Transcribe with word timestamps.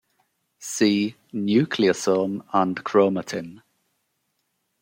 See: 0.57 1.15
nucleosome 1.31 2.43
and 2.53 2.75
chromatin. 2.83 3.61